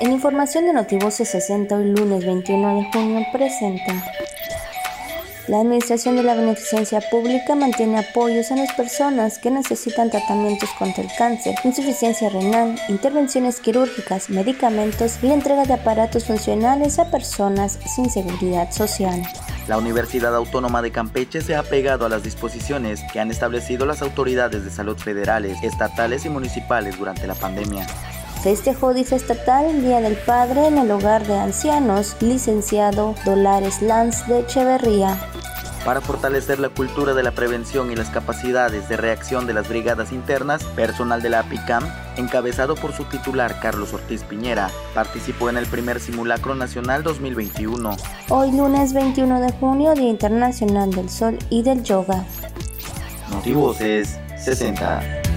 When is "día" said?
29.82-30.00, 49.94-50.10